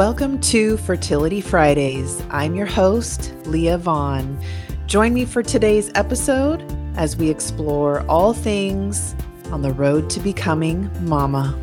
[0.00, 2.22] Welcome to Fertility Fridays.
[2.30, 4.42] I'm your host, Leah Vaughn.
[4.86, 6.64] Join me for today's episode
[6.96, 9.14] as we explore all things
[9.52, 11.54] on the road to becoming mama.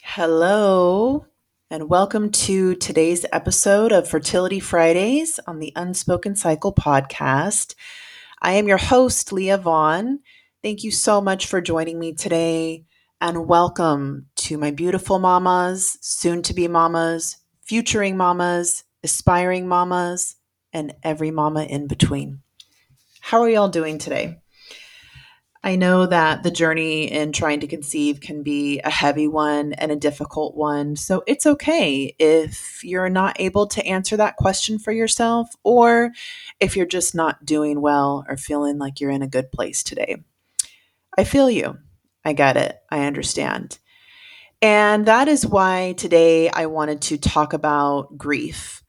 [0.00, 1.26] Hello,
[1.68, 7.74] and welcome to today's episode of Fertility Fridays on the Unspoken Cycle podcast.
[8.40, 10.20] I am your host, Leah Vaughn.
[10.66, 12.86] Thank you so much for joining me today,
[13.20, 20.34] and welcome to my beautiful mamas, soon to be mamas, futuring mamas, aspiring mamas,
[20.72, 22.40] and every mama in between.
[23.20, 24.40] How are y'all doing today?
[25.62, 29.92] I know that the journey in trying to conceive can be a heavy one and
[29.92, 30.96] a difficult one.
[30.96, 36.10] So it's okay if you're not able to answer that question for yourself or
[36.58, 40.24] if you're just not doing well or feeling like you're in a good place today.
[41.16, 41.78] I feel you.
[42.24, 42.76] I get it.
[42.90, 43.78] I understand.
[44.62, 48.82] And that is why today I wanted to talk about grief.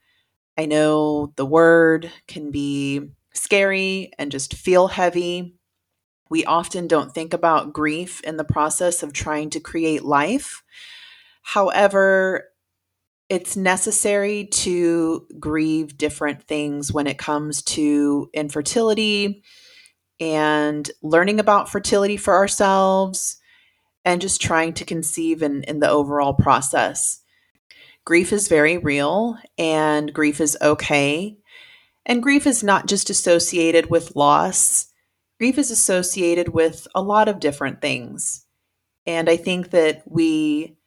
[0.57, 5.57] I know the word can be scary and just feel heavy
[6.29, 10.63] we often don't think about grief in the process of trying to create life.
[11.41, 12.49] However,
[13.29, 19.43] it's necessary to grieve different things when it comes to infertility
[20.19, 23.37] and learning about fertility for ourselves
[24.03, 27.21] and just trying to conceive in, in the overall process.
[28.05, 31.37] Grief is very real and grief is okay.
[32.05, 34.87] And grief is not just associated with loss,
[35.39, 38.45] grief is associated with a lot of different things.
[39.05, 40.77] And I think that we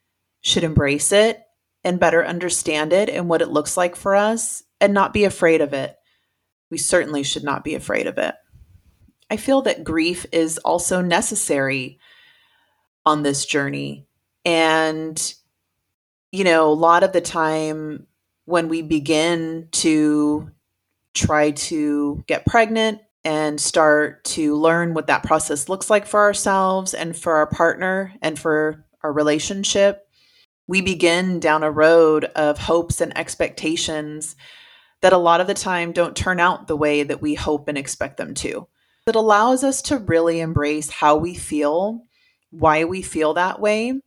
[0.41, 1.42] should embrace it
[1.84, 5.61] and better understand it and what it looks like for us and not be afraid
[5.61, 5.95] of it.
[6.70, 8.34] We certainly should not be afraid of it.
[9.31, 11.98] I feel that grief is also necessary
[13.07, 14.07] on this journey.
[14.45, 15.35] And,
[16.33, 18.07] you know, a lot of the time
[18.45, 20.51] when we begin to
[21.14, 26.95] try to get pregnant and start to learn what that process looks like for ourselves
[26.95, 30.08] and for our partner and for our relationship,
[30.67, 34.36] we begin down a road of hopes and expectations
[35.02, 37.79] that a lot of the time don't turn out the way that we hope and
[37.79, 38.67] expect them to.
[39.06, 42.05] It allows us to really embrace how we feel,
[42.50, 44.00] why we feel that way.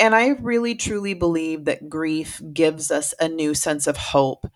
[0.00, 4.46] And I really truly believe that grief gives us a new sense of hope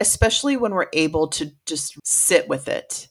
[0.00, 3.08] especially when we're able to just sit with it.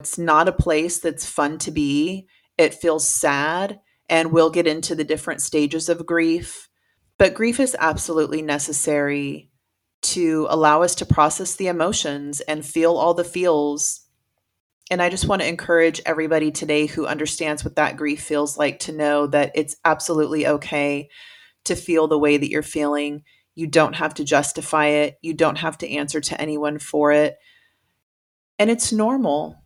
[0.00, 2.26] It's not a place that's fun to be.
[2.58, 6.68] It feels sad, and we'll get into the different stages of grief.
[7.18, 9.50] But grief is absolutely necessary
[10.02, 14.03] to allow us to process the emotions and feel all the feels.
[14.90, 18.80] And I just want to encourage everybody today who understands what that grief feels like
[18.80, 21.08] to know that it's absolutely okay
[21.64, 23.22] to feel the way that you're feeling.
[23.54, 25.18] You don't have to justify it.
[25.22, 27.38] You don't have to answer to anyone for it.
[28.58, 29.56] And it's normal.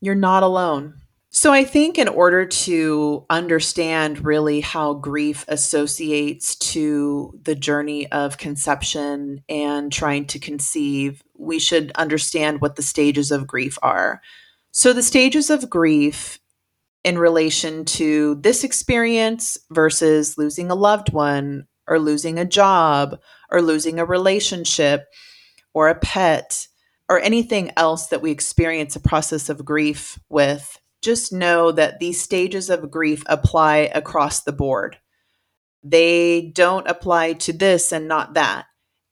[0.00, 1.00] You're not alone.
[1.30, 8.38] So, I think in order to understand really how grief associates to the journey of
[8.38, 14.22] conception and trying to conceive, we should understand what the stages of grief are.
[14.76, 16.40] So, the stages of grief
[17.04, 23.20] in relation to this experience versus losing a loved one or losing a job
[23.52, 25.04] or losing a relationship
[25.74, 26.66] or a pet
[27.08, 32.20] or anything else that we experience a process of grief with, just know that these
[32.20, 34.98] stages of grief apply across the board.
[35.84, 38.66] They don't apply to this and not that.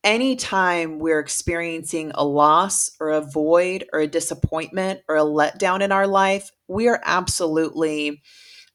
[0.04, 5.92] Anytime we're experiencing a loss or a void or a disappointment or a letdown in
[5.92, 8.20] our life, we are absolutely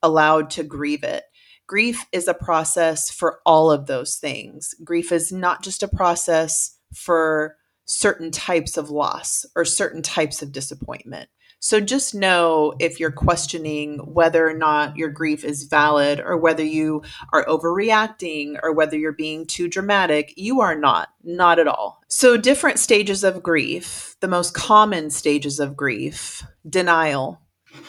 [0.01, 1.23] allowed to grieve it.
[1.67, 4.73] Grief is a process for all of those things.
[4.85, 10.53] Grief is not just a process for certain types of loss or certain types of
[10.53, 11.29] disappointment.
[11.59, 16.63] So just know if you're questioning whether or not your grief is valid or whether
[16.63, 17.01] you
[17.33, 22.01] are overreacting or whether you're being too dramatic, you are not, not at all.
[22.07, 27.41] So, different stages of grief, the most common stages of grief, denial,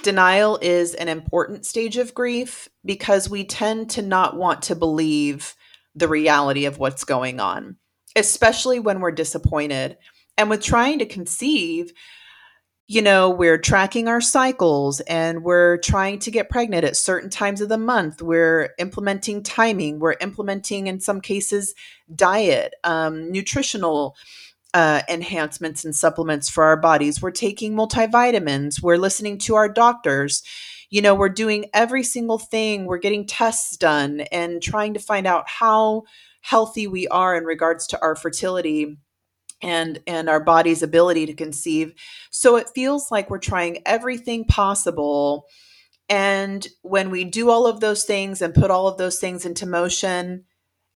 [0.02, 5.54] Denial is an important stage of grief because we tend to not want to believe
[5.94, 7.76] the reality of what's going on,
[8.14, 9.96] especially when we're disappointed.
[10.36, 11.92] And with trying to conceive,
[12.90, 17.60] you know, we're tracking our cycles and we're trying to get pregnant at certain times
[17.60, 18.22] of the month.
[18.22, 19.98] We're implementing timing.
[19.98, 21.74] We're implementing, in some cases,
[22.14, 24.16] diet, um, nutritional
[24.72, 27.20] uh, enhancements and supplements for our bodies.
[27.20, 28.82] We're taking multivitamins.
[28.82, 30.42] We're listening to our doctors.
[30.88, 35.26] You know, we're doing every single thing, we're getting tests done and trying to find
[35.26, 36.04] out how
[36.40, 38.96] healthy we are in regards to our fertility
[39.62, 41.94] and and our body's ability to conceive.
[42.30, 45.46] So it feels like we're trying everything possible
[46.08, 49.66] and when we do all of those things and put all of those things into
[49.66, 50.44] motion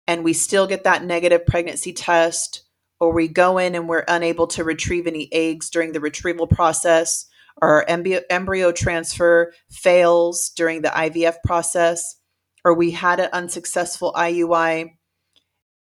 [0.07, 2.65] and we still get that negative pregnancy test
[2.99, 7.27] or we go in and we're unable to retrieve any eggs during the retrieval process
[7.61, 12.17] or embryo, embryo transfer fails during the IVF process
[12.65, 14.93] or we had an unsuccessful IUI,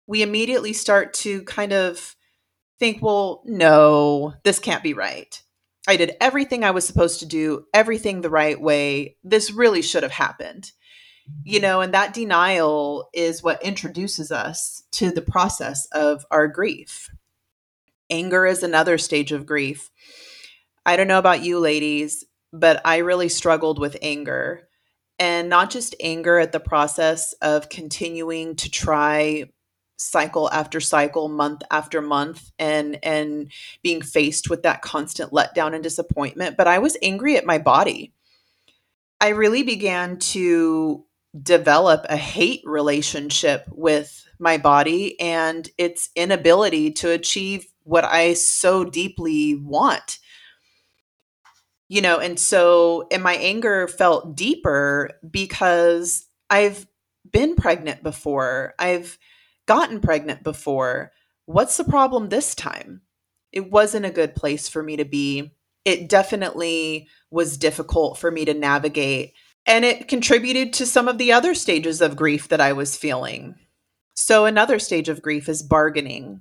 [0.07, 2.17] we immediately start to kind of
[2.79, 5.41] think, well, no, this can't be right.
[5.87, 9.17] I did everything I was supposed to do, everything the right way.
[9.25, 10.73] This really should have happened.
[11.45, 17.11] You know, and that denial is what introduces us to the process of our grief.
[18.11, 19.91] Anger is another stage of grief.
[20.87, 24.69] I don't know about you ladies, but I really struggled with anger.
[25.19, 29.51] And not just anger at the process of continuing to try
[29.99, 33.51] cycle after cycle month after month and and
[33.83, 36.57] being faced with that constant letdown and disappointment.
[36.57, 38.13] But i was angry at my body.
[39.21, 41.05] I really began to
[41.43, 48.85] develop a hate relationship with my body and its inability to achieve what i so
[48.85, 50.19] deeply want.
[51.89, 56.87] You know and so and my anger felt deeper because i've
[57.31, 58.75] been pregnant before.
[58.79, 59.19] I've
[59.69, 61.13] gotten pregnant before.
[61.45, 63.03] What's the problem this time?
[63.53, 65.53] It wasn't a good place for me to be.
[65.85, 69.35] It definitely was difficult for me to navigate.
[69.67, 73.55] And it contributed to some of the other stages of grief that I was feeling.
[74.15, 76.41] So, another stage of grief is bargaining.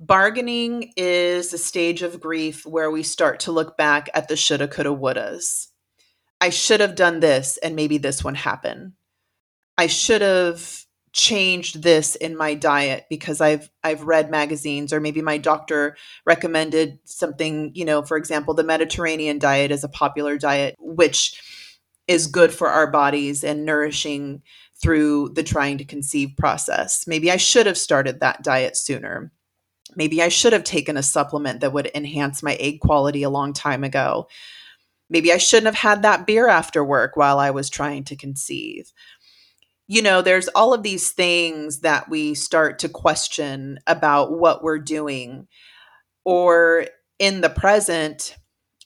[0.00, 4.66] Bargaining is a stage of grief where we start to look back at the shoulda,
[4.66, 5.68] coulda, wouldas.
[6.40, 8.94] I should have done this, and maybe this one happened.
[9.78, 15.20] I should have changed this in my diet because I've I've read magazines or maybe
[15.20, 20.74] my doctor recommended something, you know, for example, the Mediterranean diet is a popular diet
[20.78, 21.42] which
[22.08, 24.42] is good for our bodies and nourishing
[24.80, 27.06] through the trying to conceive process.
[27.06, 29.30] Maybe I should have started that diet sooner.
[29.94, 33.52] Maybe I should have taken a supplement that would enhance my egg quality a long
[33.52, 34.28] time ago.
[35.10, 38.92] Maybe I shouldn't have had that beer after work while I was trying to conceive
[39.86, 44.78] you know, there's all of these things that we start to question about what we're
[44.78, 45.48] doing.
[46.24, 46.86] Or
[47.18, 48.36] in the present,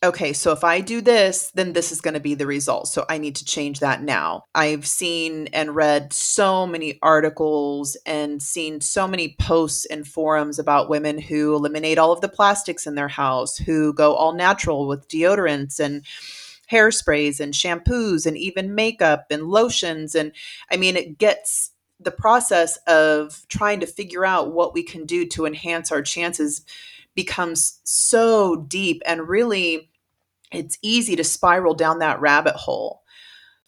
[0.03, 2.87] okay, so if I do this, then this is going to be the result.
[2.87, 4.43] So I need to change that now.
[4.53, 10.89] I've seen and read so many articles and seen so many posts and forums about
[10.89, 15.07] women who eliminate all of the plastics in their house, who go all natural with
[15.07, 16.05] deodorants and
[16.71, 20.15] hairsprays and shampoos and even makeup and lotions.
[20.15, 20.31] And
[20.71, 25.25] I mean, it gets the process of trying to figure out what we can do
[25.25, 26.63] to enhance our chances
[27.15, 29.89] becomes so deep and really
[30.51, 33.03] it's easy to spiral down that rabbit hole.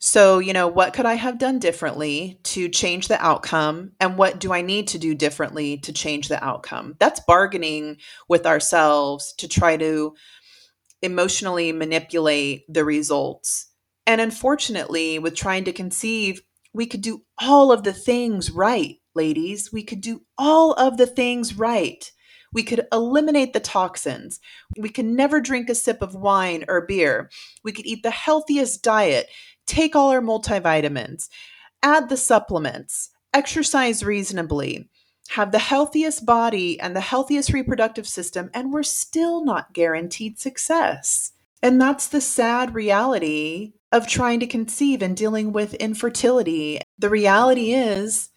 [0.01, 3.91] So, you know, what could I have done differently to change the outcome?
[3.99, 6.95] And what do I need to do differently to change the outcome?
[6.99, 7.97] That's bargaining
[8.29, 10.15] with ourselves to try to
[11.01, 13.67] emotionally manipulate the results.
[14.05, 16.41] And unfortunately, with trying to conceive,
[16.73, 19.71] we could do all of the things right, ladies.
[19.71, 22.11] We could do all of the things right.
[22.51, 24.39] We could eliminate the toxins.
[24.77, 27.29] We could never drink a sip of wine or beer.
[27.63, 29.27] We could eat the healthiest diet,
[29.67, 31.29] take all our multivitamins,
[31.83, 34.89] add the supplements, exercise reasonably,
[35.29, 41.33] have the healthiest body and the healthiest reproductive system, and we're still not guaranteed success.
[41.61, 46.81] And that's the sad reality of trying to conceive and dealing with infertility.
[46.97, 48.29] The reality is,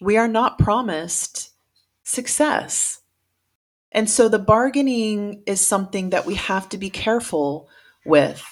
[0.00, 1.50] we are not promised
[2.02, 3.00] success.
[3.92, 7.68] And so the bargaining is something that we have to be careful
[8.06, 8.42] with.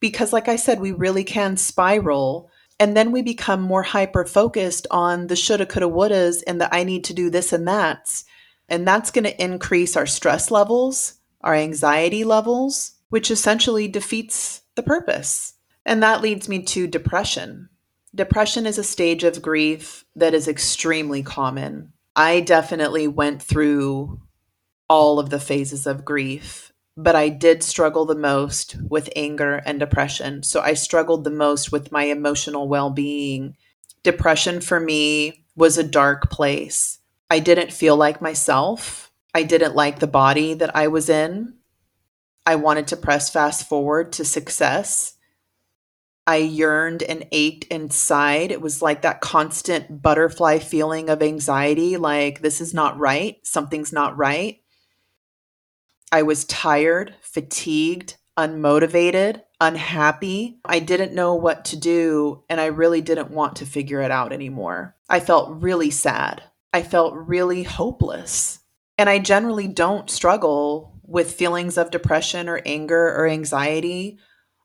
[0.00, 4.86] Because, like I said, we really can spiral and then we become more hyper focused
[4.90, 8.24] on the shoulda, coulda, wouldas and the I need to do this and that's.
[8.68, 14.82] And that's going to increase our stress levels, our anxiety levels, which essentially defeats the
[14.82, 15.54] purpose.
[15.84, 17.68] And that leads me to depression.
[18.14, 21.92] Depression is a stage of grief that is extremely common.
[22.14, 24.20] I definitely went through
[24.88, 26.67] all of the phases of grief
[26.98, 30.42] but I did struggle the most with anger and depression.
[30.42, 33.56] So I struggled the most with my emotional well being.
[34.02, 36.98] Depression for me was a dark place.
[37.30, 39.12] I didn't feel like myself.
[39.32, 41.54] I didn't like the body that I was in.
[42.44, 45.14] I wanted to press fast forward to success.
[46.26, 48.50] I yearned and ached inside.
[48.50, 53.36] It was like that constant butterfly feeling of anxiety like, this is not right.
[53.44, 54.60] Something's not right.
[56.10, 60.58] I was tired, fatigued, unmotivated, unhappy.
[60.64, 64.32] I didn't know what to do, and I really didn't want to figure it out
[64.32, 64.96] anymore.
[65.08, 66.42] I felt really sad.
[66.72, 68.60] I felt really hopeless.
[68.96, 74.18] And I generally don't struggle with feelings of depression or anger or anxiety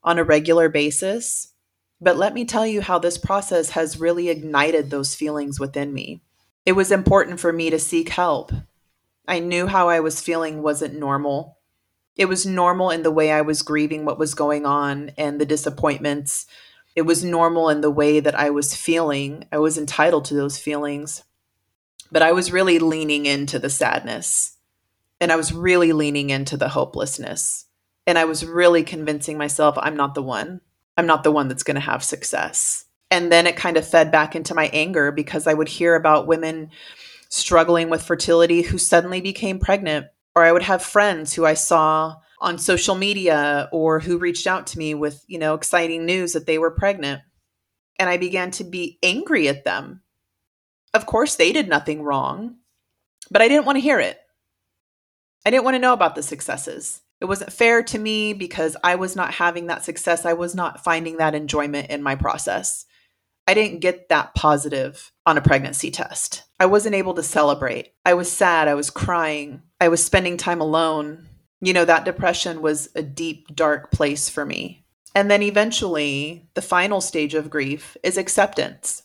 [0.03, 1.53] on a regular basis.
[2.01, 6.21] But let me tell you how this process has really ignited those feelings within me.
[6.65, 8.51] It was important for me to seek help.
[9.27, 11.57] I knew how I was feeling wasn't normal.
[12.15, 15.45] It was normal in the way I was grieving what was going on and the
[15.45, 16.45] disappointments.
[16.95, 19.45] It was normal in the way that I was feeling.
[19.51, 21.23] I was entitled to those feelings.
[22.11, 24.57] But I was really leaning into the sadness
[25.19, 27.65] and I was really leaning into the hopelessness.
[28.05, 30.61] And I was really convincing myself I'm not the one.
[30.97, 32.85] I'm not the one that's going to have success.
[33.09, 36.27] And then it kind of fed back into my anger because I would hear about
[36.27, 36.71] women
[37.33, 40.07] struggling with fertility who suddenly became pregnant.
[40.35, 44.67] Or I would have friends who I saw on social media or who reached out
[44.67, 47.21] to me with, you know, exciting news that they were pregnant.
[47.99, 50.01] And I began to be angry at them.
[50.93, 52.57] Of course, they did nothing wrong,
[53.31, 54.19] but I didn't want to hear it.
[55.45, 57.01] I didn't want to know about the successes.
[57.19, 60.25] It wasn't fair to me because I was not having that success.
[60.25, 62.85] I was not finding that enjoyment in my process.
[63.47, 66.43] I didn't get that positive on a pregnancy test.
[66.59, 67.93] I wasn't able to celebrate.
[68.05, 68.67] I was sad.
[68.67, 69.61] I was crying.
[69.81, 71.27] I was spending time alone.
[71.59, 74.85] You know, that depression was a deep, dark place for me.
[75.15, 79.03] And then eventually, the final stage of grief is acceptance.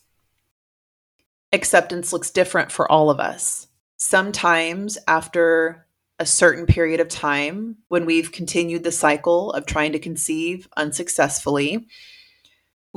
[1.53, 3.67] Acceptance looks different for all of us.
[3.97, 5.87] Sometimes, after
[6.19, 11.87] a certain period of time when we've continued the cycle of trying to conceive unsuccessfully,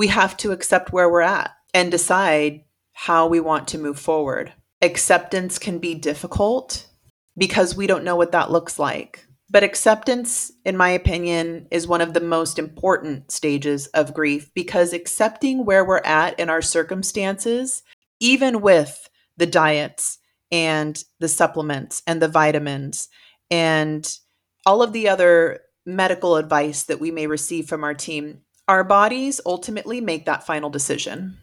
[0.01, 4.51] we have to accept where we're at and decide how we want to move forward.
[4.81, 6.87] Acceptance can be difficult
[7.37, 9.27] because we don't know what that looks like.
[9.51, 14.91] But acceptance, in my opinion, is one of the most important stages of grief because
[14.91, 17.83] accepting where we're at in our circumstances,
[18.19, 20.17] even with the diets
[20.51, 23.07] and the supplements and the vitamins
[23.51, 24.17] and
[24.65, 28.41] all of the other medical advice that we may receive from our team,
[28.71, 31.37] our bodies ultimately make that final decision.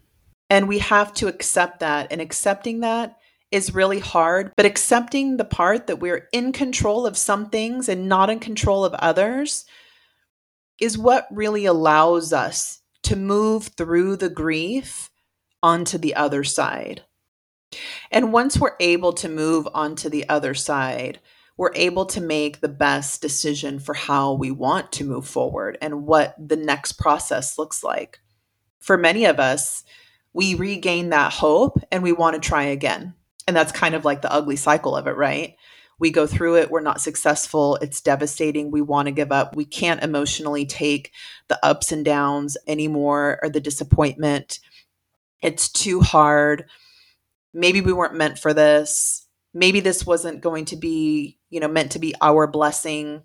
[0.48, 2.10] And we have to accept that.
[2.10, 3.18] And accepting that
[3.50, 8.08] is really hard, but accepting the part that we're in control of some things and
[8.08, 9.66] not in control of others
[10.80, 15.10] is what really allows us to move through the grief
[15.62, 17.02] onto the other side.
[18.10, 21.20] And once we're able to move onto the other side,
[21.58, 26.06] we're able to make the best decision for how we want to move forward and
[26.06, 28.20] what the next process looks like.
[28.78, 29.84] For many of us,
[30.32, 33.14] we regain that hope and we want to try again.
[33.46, 35.56] And that's kind of like the ugly cycle of it, right?
[35.98, 39.56] We go through it, we're not successful, it's devastating, we want to give up.
[39.56, 41.12] We can't emotionally take
[41.48, 44.60] the ups and downs anymore or the disappointment.
[45.42, 46.66] It's too hard
[47.54, 49.26] maybe we weren't meant for this
[49.58, 53.22] maybe this wasn't going to be you know meant to be our blessing.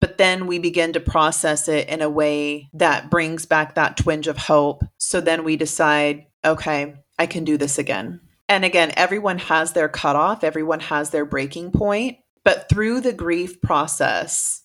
[0.00, 4.28] But then we begin to process it in a way that brings back that twinge
[4.28, 4.84] of hope.
[4.96, 8.20] So then we decide okay i can do this again.
[8.48, 10.44] And again everyone has their cutoff.
[10.44, 12.18] Everyone has their breaking point.
[12.44, 14.62] But through the grief process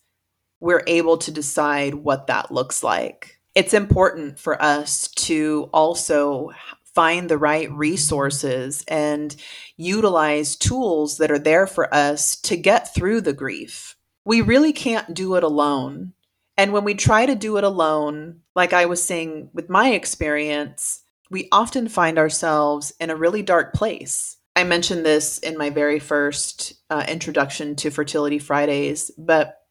[0.63, 3.37] we're able to decide what that looks like.
[3.53, 6.51] It's important for us to also
[6.95, 9.35] find the right resources and
[9.77, 13.95] utilize tools that are there for us to get through the grief.
[14.25, 16.13] We really can't do it alone.
[16.57, 21.01] And when we try to do it alone, like I was saying with my experience,
[21.31, 24.37] we often find ourselves in a really dark place.
[24.55, 29.61] I mentioned this in my very first uh, introduction to Fertility Fridays, but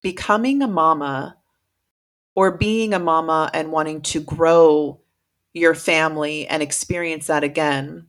[0.00, 1.36] becoming a mama
[2.34, 5.00] or being a mama and wanting to grow
[5.52, 8.06] your family and experience that again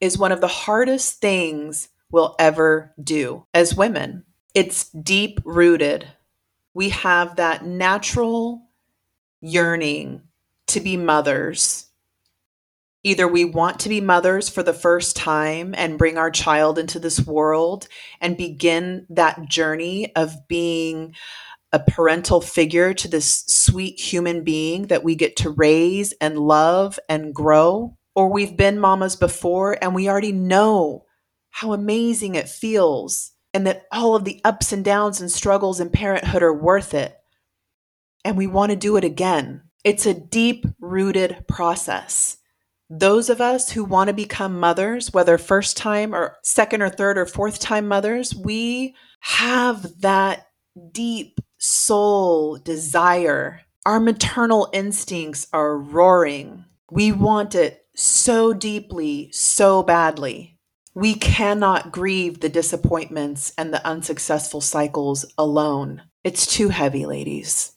[0.00, 4.24] is one of the hardest things we'll ever do as women.
[4.54, 6.08] It's deep rooted.
[6.74, 8.62] We have that natural
[9.40, 10.22] yearning
[10.68, 11.86] to be mothers.
[13.04, 16.98] Either we want to be mothers for the first time and bring our child into
[16.98, 17.88] this world
[18.20, 21.14] and begin that journey of being
[21.72, 26.98] a parental figure to this sweet human being that we get to raise and love
[27.08, 27.97] and grow.
[28.18, 31.04] Or we've been mamas before and we already know
[31.50, 35.90] how amazing it feels and that all of the ups and downs and struggles in
[35.90, 37.14] parenthood are worth it.
[38.24, 39.62] and we want to do it again.
[39.84, 42.38] It's a deep rooted process.
[42.90, 47.18] Those of us who want to become mothers, whether first time or second or third
[47.18, 50.48] or fourth time mothers, we have that
[50.92, 53.62] deep soul desire.
[53.86, 56.64] Our maternal instincts are roaring.
[56.90, 60.56] We want it so deeply, so badly.
[60.94, 66.02] We cannot grieve the disappointments and the unsuccessful cycles alone.
[66.22, 67.72] It's too heavy, ladies.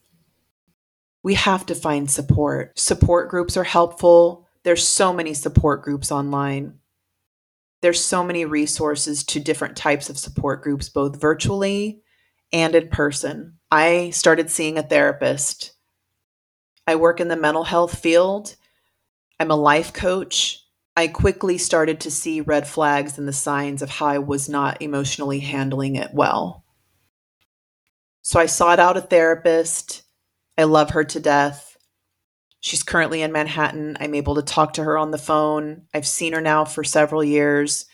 [1.23, 2.77] We have to find support.
[2.77, 4.47] Support groups are helpful.
[4.63, 6.75] There's so many support groups online.
[7.81, 12.01] There's so many resources to different types of support groups, both virtually
[12.53, 13.57] and in person.
[13.71, 15.73] I started seeing a therapist.
[16.85, 18.55] I work in the mental health field.
[19.41, 20.63] I'm a life coach.
[20.95, 24.79] I quickly started to see red flags and the signs of how I was not
[24.83, 26.63] emotionally handling it well.
[28.21, 30.03] So I sought out a therapist.
[30.59, 31.75] I love her to death.
[32.59, 33.97] She's currently in Manhattan.
[33.99, 35.87] I'm able to talk to her on the phone.
[35.91, 37.87] I've seen her now for several years.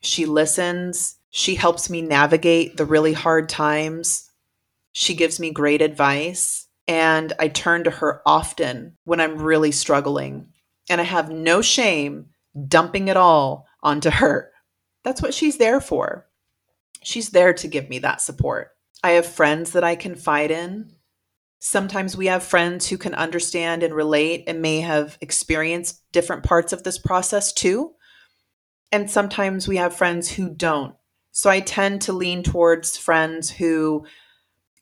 [0.00, 1.14] She listens.
[1.30, 4.28] She helps me navigate the really hard times.
[4.90, 6.66] She gives me great advice.
[6.88, 10.48] And I turn to her often when I'm really struggling.
[10.88, 12.26] And I have no shame
[12.68, 14.50] dumping it all onto her.
[15.02, 16.26] That's what she's there for.
[17.02, 18.70] She's there to give me that support.
[19.02, 20.92] I have friends that I confide in.
[21.58, 26.72] Sometimes we have friends who can understand and relate and may have experienced different parts
[26.72, 27.92] of this process too.
[28.92, 30.94] And sometimes we have friends who don't.
[31.32, 34.06] So I tend to lean towards friends who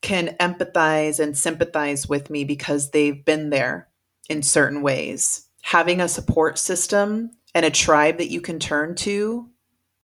[0.03, 3.89] can empathize and sympathize with me because they've been there
[4.29, 5.49] in certain ways.
[5.63, 9.49] Having a support system and a tribe that you can turn to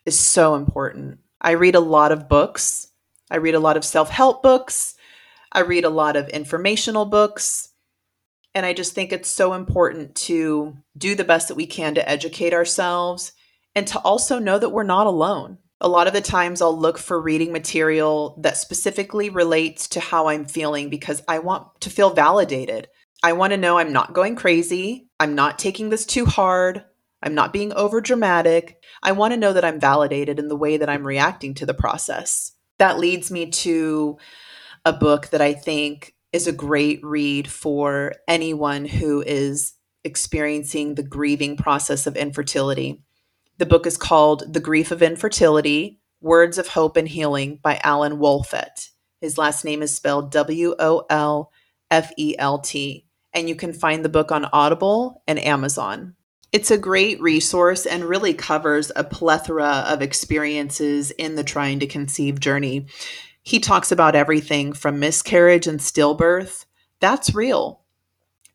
[0.05, 1.19] is so important.
[1.41, 2.89] I read a lot of books.
[3.31, 4.95] I read a lot of self help books.
[5.53, 7.71] I read a lot of informational books.
[8.55, 12.09] And I just think it's so important to do the best that we can to
[12.09, 13.33] educate ourselves
[13.75, 15.59] and to also know that we're not alone.
[15.81, 20.29] A lot of the times I'll look for reading material that specifically relates to how
[20.29, 22.89] I'm feeling because I want to feel validated.
[23.25, 25.09] I want to know I'm not going crazy.
[25.19, 26.85] I'm not taking this too hard.
[27.23, 28.85] I'm not being over dramatic.
[29.03, 31.73] I want to know that I'm validated in the way that I'm reacting to the
[31.73, 32.53] process.
[32.77, 34.19] That leads me to
[34.85, 39.73] a book that I think is a great read for anyone who is
[40.05, 43.03] experiencing the grieving process of infertility.
[43.57, 48.19] The book is called The Grief of Infertility Words of Hope and Healing by Alan
[48.19, 48.91] Wolfelt.
[49.23, 51.51] His last name is spelled W O L
[51.91, 53.04] F E L T.
[53.35, 56.15] And you can find the book on Audible and Amazon.
[56.53, 61.87] It's a great resource and really covers a plethora of experiences in the trying to
[61.89, 62.87] conceive journey.
[63.43, 66.65] He talks about everything from miscarriage and stillbirth.
[67.01, 67.81] That's real.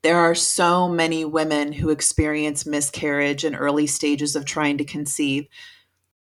[0.02, 5.48] There are so many women who experience miscarriage in early stages of trying to conceive.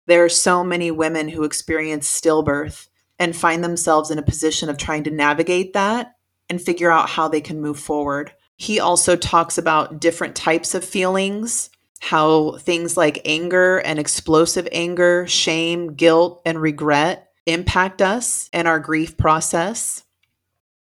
[0.06, 2.88] There are so many women who experience stillbirth
[3.18, 6.14] and find themselves in a position of trying to navigate that
[6.48, 8.32] and figure out how they can move forward.
[8.56, 15.26] He also talks about different types of feelings, how things like anger and explosive anger,
[15.26, 20.02] shame, guilt, and regret impact us and our grief process.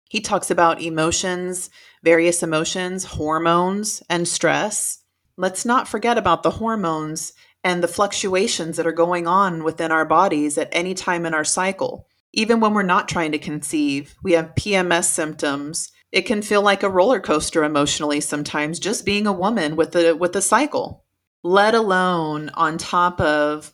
[0.10, 1.70] He talks about emotions,
[2.04, 5.00] various emotions, hormones, and stress.
[5.36, 10.06] Let's not forget about the hormones and the fluctuations that are going on within our
[10.06, 12.08] bodies at any time in our cycle.
[12.34, 16.84] Even when we're not trying to conceive, we have PMS symptoms it can feel like
[16.84, 21.04] a roller coaster emotionally sometimes just being a woman with a with a cycle
[21.44, 23.72] let alone on top of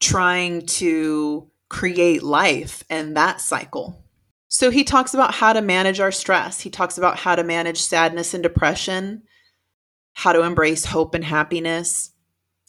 [0.00, 4.02] trying to create life and that cycle.
[4.48, 6.60] So he talks about how to manage our stress.
[6.60, 9.22] He talks about how to manage sadness and depression
[10.14, 12.12] how to embrace hope and happiness.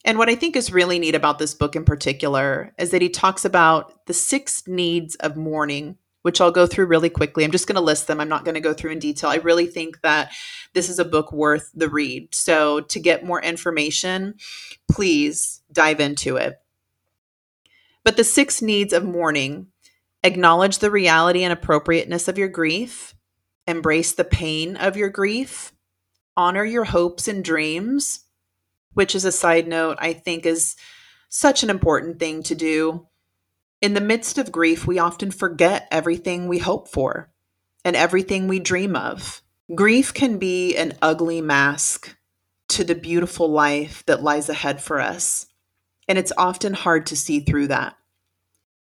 [0.03, 3.09] And what I think is really neat about this book in particular is that he
[3.09, 7.43] talks about the six needs of mourning which I'll go through really quickly.
[7.43, 8.19] I'm just going to list them.
[8.19, 9.29] I'm not going to go through in detail.
[9.29, 10.31] I really think that
[10.73, 12.33] this is a book worth the read.
[12.33, 14.33] So, to get more information,
[14.91, 16.59] please dive into it.
[18.03, 19.67] But the six needs of mourning
[20.23, 23.13] acknowledge the reality and appropriateness of your grief,
[23.67, 25.73] embrace the pain of your grief,
[26.35, 28.21] honor your hopes and dreams,
[28.95, 30.75] which is a side note, I think is
[31.29, 33.05] such an important thing to do
[33.81, 37.29] in the midst of grief, we often forget everything we hope for
[37.83, 39.41] and everything we dream of.
[39.73, 42.15] Grief can be an ugly mask
[42.69, 45.47] to the beautiful life that lies ahead for us,
[46.07, 47.95] and it's often hard to see through that.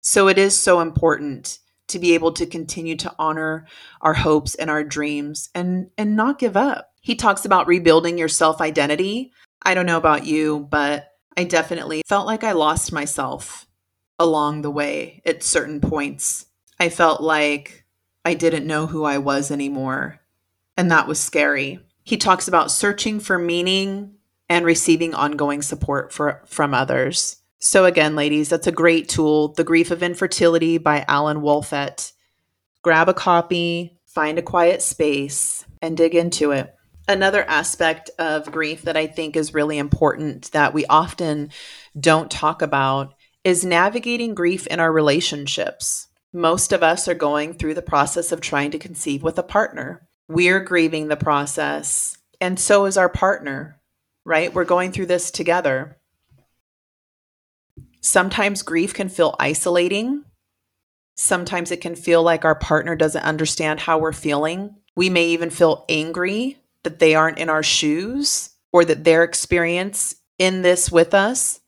[0.02, 3.66] So, it is so important to be able to continue to honor
[4.00, 6.90] our hopes and our dreams and and not give up.
[7.00, 9.32] He talks about rebuilding your self-identity.
[9.62, 13.66] I don't know about you, but I definitely felt like I lost myself
[14.22, 16.46] along the way at certain points.
[16.78, 17.84] I felt like
[18.24, 20.20] I didn't know who I was anymore,
[20.76, 21.80] and that was scary.
[22.04, 24.14] He talks about searching for meaning
[24.48, 27.38] and receiving ongoing support for, from others.
[27.58, 29.48] So, again, ladies, that's a great tool.
[29.48, 32.12] The Grief of Infertility by Alan Wolfelt.
[32.82, 36.74] Grab a copy, find a quiet space, and dig into it.
[37.08, 41.50] Another aspect of grief that I think is really important that we often
[41.98, 46.08] don't talk about is navigating grief in our relationships.
[46.32, 50.06] Most of us are going through the process of trying to conceive with a partner.
[50.28, 53.80] We're grieving the process, and so is our partner,
[54.24, 54.54] right?
[54.54, 55.98] We're going through this together.
[58.00, 60.24] Sometimes grief can feel isolating.
[61.16, 64.76] Sometimes it can feel like our partner doesn't understand how we're feeling.
[64.96, 70.16] We may even feel angry that they aren't in our shoes or that their experience
[70.38, 71.60] in this with us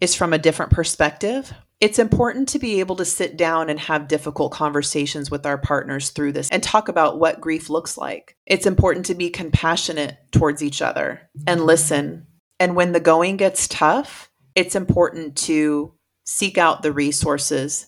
[0.00, 1.52] is from a different perspective.
[1.80, 6.10] It's important to be able to sit down and have difficult conversations with our partners
[6.10, 8.36] through this and talk about what grief looks like.
[8.46, 12.26] It's important to be compassionate towards each other and listen.
[12.58, 17.86] And when the going gets tough, it's important to seek out the resources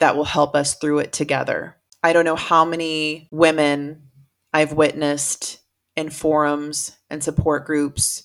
[0.00, 1.76] that will help us through it together.
[2.02, 4.10] I don't know how many women
[4.52, 5.60] I've witnessed
[5.96, 8.24] in forums and support groups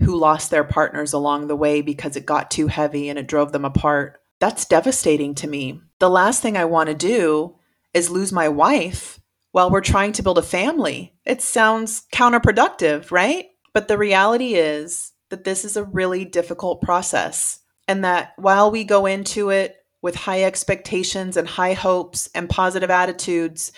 [0.00, 3.52] who lost their partners along the way because it got too heavy and it drove
[3.52, 4.20] them apart.
[4.40, 5.80] That's devastating to me.
[5.98, 7.56] The last thing I want to do
[7.92, 9.20] is lose my wife
[9.52, 11.14] while we're trying to build a family.
[11.24, 13.46] It sounds counterproductive, right?
[13.74, 17.60] But the reality is that this is a really difficult process.
[17.86, 22.90] And that while we go into it with high expectations and high hopes and positive
[22.90, 23.72] attitudes,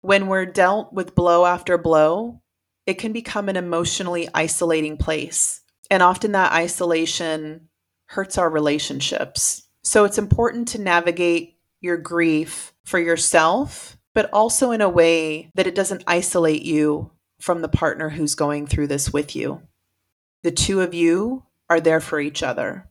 [0.00, 2.42] when we're dealt with blow after blow,
[2.88, 5.60] it can become an emotionally isolating place.
[5.90, 7.68] And often that isolation
[8.06, 9.68] hurts our relationships.
[9.82, 15.66] So it's important to navigate your grief for yourself, but also in a way that
[15.66, 19.60] it doesn't isolate you from the partner who's going through this with you.
[20.42, 22.88] The two of you are there for each other.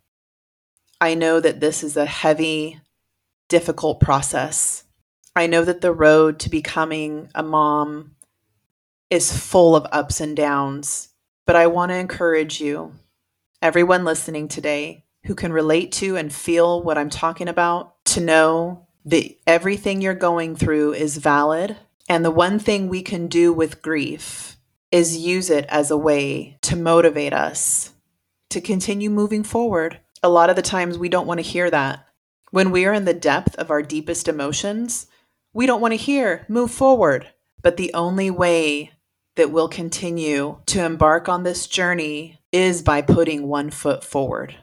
[1.02, 2.80] I know that this is a heavy,
[3.50, 4.84] difficult process.
[5.36, 8.12] I know that the road to becoming a mom
[9.10, 11.10] is full of ups and downs.
[11.46, 12.94] But I want to encourage you,
[13.62, 18.88] everyone listening today who can relate to and feel what I'm talking about, to know
[19.06, 21.76] that everything you're going through is valid.
[22.10, 24.58] And the one thing we can do with grief
[24.92, 27.94] is use it as a way to motivate us
[28.50, 30.00] to continue moving forward.
[30.24, 32.06] A lot of the times we don't want to hear that.
[32.52, 35.08] When we are in the depth of our deepest emotions,
[35.54, 37.28] we don't want to hear move forward.
[37.62, 38.92] But the only way
[39.38, 44.56] that will continue to embark on this journey is by putting one foot forward.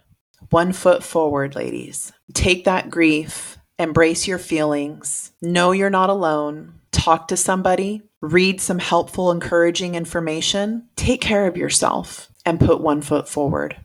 [0.51, 2.13] One foot forward, ladies.
[2.35, 8.81] Take that grief, embrace your feelings, know you're not alone, talk to somebody, read some
[8.81, 13.77] helpful, encouraging information, take care of yourself, and put one foot forward.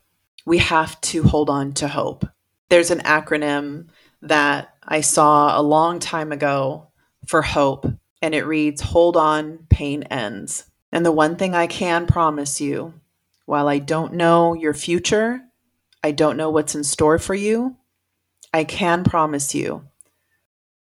[0.46, 2.28] We have to hold on to hope.
[2.70, 3.90] There's an acronym
[4.24, 6.88] that I saw a long time ago
[7.28, 7.86] for hope,
[8.24, 10.69] and it reads Hold on, pain ends.
[10.92, 12.94] And the one thing I can promise you,
[13.46, 15.42] while I don't know your future,
[16.04, 17.78] I don't know what's in store for you,
[18.54, 19.86] I can promise you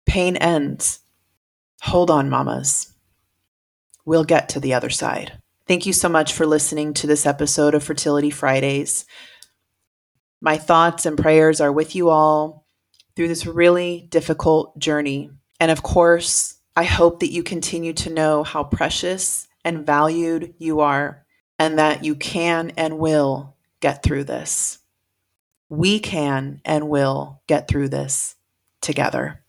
[0.05, 0.99] pain ends.
[1.81, 2.93] Hold on, mamas.
[4.05, 5.39] We'll get to the other side.
[5.67, 9.05] Thank you so much for listening to this episode of Fertility Fridays.
[10.41, 12.67] My thoughts and prayers are with you all
[13.15, 15.31] through this really difficult journey.
[15.59, 20.79] And of course, I hope that you continue to know how precious and valued you
[20.79, 21.25] are,
[21.59, 24.79] and that you can and will get through this.
[25.67, 28.35] We can and will get through this
[28.81, 29.41] together.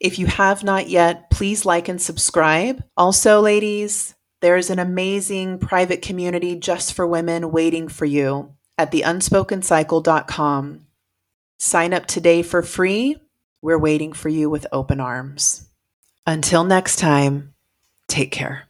[0.00, 2.84] If you have not yet, please like and subscribe.
[2.96, 10.86] Also, ladies, there's an amazing private community just for women waiting for you at theunspokencycle.com.
[11.58, 13.16] Sign up today for free.
[13.62, 15.66] We're waiting for you with open arms.
[16.26, 17.53] Until next time,
[18.14, 18.62] Take care.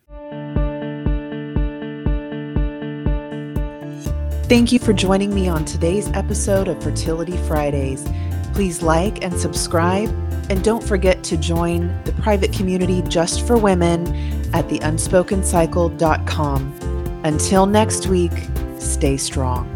[4.49, 8.09] Thank you for joining me on today's episode of Fertility Fridays.
[8.55, 10.09] Please like and subscribe,
[10.49, 14.07] and don't forget to join the private community just for women
[14.55, 17.21] at theunspokencycle.com.
[17.25, 18.33] Until next week,
[18.79, 19.74] stay strong.